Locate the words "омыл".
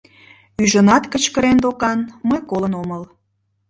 2.81-3.03